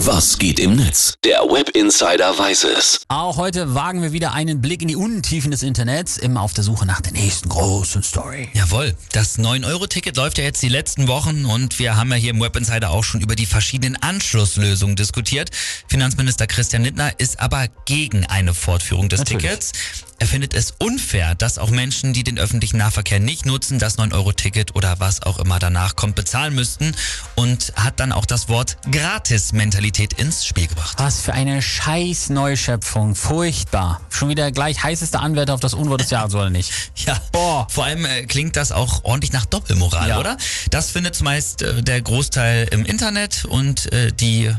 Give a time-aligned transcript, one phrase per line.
[0.00, 1.14] Was geht im Netz?
[1.24, 3.00] Der Web Insider weiß es.
[3.08, 6.64] Auch heute wagen wir wieder einen Blick in die Untiefen des Internets, immer auf der
[6.64, 8.50] Suche nach der nächsten großen Story.
[8.52, 12.40] Jawohl, das 9-Euro-Ticket läuft ja jetzt die letzten Wochen und wir haben ja hier im
[12.40, 15.48] Web Insider auch schon über die verschiedenen Anschlusslösungen diskutiert.
[15.88, 19.44] Finanzminister Christian Lindner ist aber gegen eine Fortführung des Natürlich.
[19.44, 19.72] Tickets.
[20.18, 24.74] Er findet es unfair, dass auch Menschen, die den öffentlichen Nahverkehr nicht nutzen, das 9-Euro-Ticket
[24.74, 26.94] oder was auch immer danach kommt, bezahlen müssten
[27.34, 30.94] und hat dann auch das Wort Gratis-Mentalität ins Spiel gebracht.
[30.98, 33.14] Was für eine scheiß Neuschöpfung.
[33.14, 34.00] Furchtbar.
[34.08, 36.72] Schon wieder gleich heißester Anwärter auf das Unwort des Jahres, oder nicht?
[37.06, 37.66] Ja, Boah.
[37.70, 40.18] vor allem äh, klingt das auch ordentlich nach Doppelmoral, Ja.
[40.18, 40.36] oder?
[40.70, 44.50] Das findet zumeist äh, der Großteil im Internet und äh, die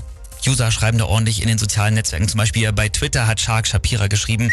[0.48, 2.28] User schreiben da ordentlich in den sozialen Netzwerken.
[2.30, 4.50] Zum Beispiel bei Twitter hat Shark Shapira geschrieben,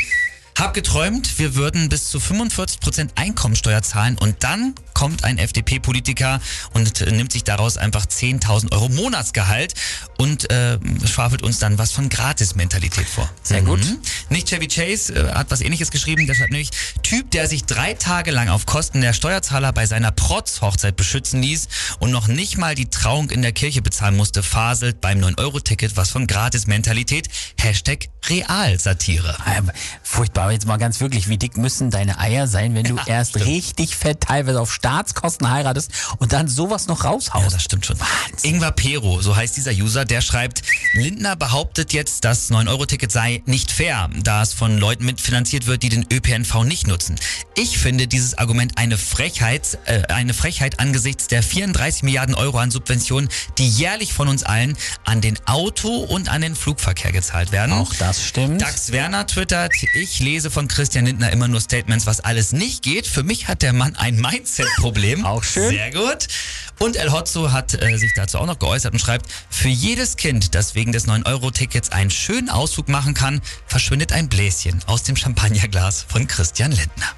[0.58, 6.40] hab geträumt, wir würden bis zu 45% Einkommensteuer zahlen und dann kommt ein FDP-Politiker
[6.72, 9.74] und äh, nimmt sich daraus einfach 10.000 Euro Monatsgehalt
[10.16, 13.28] und äh, schwafelt uns dann was von Gratis-Mentalität vor.
[13.42, 13.80] Sehr gut.
[14.30, 16.70] Nicht Chevy Chase äh, hat was ähnliches geschrieben, der schreibt nämlich,
[17.02, 21.68] Typ, der sich drei Tage lang auf Kosten der Steuerzahler bei seiner Protz-Hochzeit beschützen ließ
[21.98, 26.10] und noch nicht mal die Trauung in der Kirche bezahlen musste, faselt beim 9-Euro-Ticket was
[26.10, 27.28] von Gratis-Mentalität.
[27.60, 29.36] Hashtag Realsatire.
[29.56, 29.70] Ähm,
[30.02, 33.06] Furchtbar, aber jetzt mal ganz wirklich, wie dick müssen deine Eier sein, wenn du Ja,
[33.06, 33.46] erst stimmt.
[33.46, 37.54] richtig fett teilweise auf Staatskosten heiratest und dann sowas noch Ja, raushaust?
[37.54, 37.98] das stimmt schon.
[38.00, 38.54] Wahnsinn.
[38.54, 40.62] Ingvar Pero, so heißt dieser User, der schreibt,
[40.94, 45.88] Lindner behauptet jetzt, das 9-Euro-Ticket sei nicht fair, da es von Leuten mitfinanziert wird, die
[45.88, 47.16] den ÖPNV nicht nutzen.
[47.56, 52.70] Ich finde dieses Argument eine Frechheit, äh, eine Frechheit angesichts der 34 Milliarden Euro an
[52.70, 57.72] Subventionen, die jährlich von uns allen an den Auto- und an den Flugverkehr gezahlt werden.
[57.72, 58.60] Auch das stimmt.
[58.60, 63.06] Dax Werner twittert, ich lese von Christian Lindner immer nur Statements, was alles nicht geht.
[63.06, 65.24] Für mich hat der Mann ein Mindset-Problem.
[65.24, 65.70] Auch schön.
[65.70, 66.28] Sehr gut.
[66.78, 70.54] Und El Hotzo hat äh, sich dazu auch noch geäußert und schreibt, für jedes Kind,
[70.54, 76.04] das wegen des 9-Euro-Tickets einen schönen Ausflug machen kann, verschwindet ein Bläschen aus dem Champagnerglas
[76.08, 77.12] von Christian Lindner.